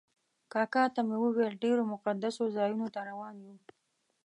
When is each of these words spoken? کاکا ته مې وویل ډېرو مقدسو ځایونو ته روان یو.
کاکا 0.51 0.83
ته 0.93 1.01
مې 1.07 1.17
وویل 1.23 1.53
ډېرو 1.63 1.83
مقدسو 1.93 2.43
ځایونو 2.57 2.87
ته 2.93 2.99
روان 3.09 3.35
یو. 3.45 3.55